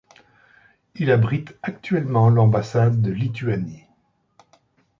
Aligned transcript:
Il 0.95 1.11
abrite 1.11 1.53
actuellement 1.61 2.29
l'ambassade 2.31 3.03
de 3.03 3.11
Lituanie. 3.11 3.85